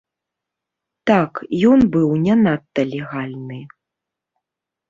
Так, 1.11 1.31
ён 1.71 1.79
быў 1.97 2.09
не 2.25 2.35
надта 2.45 2.81
легальны. 2.95 3.59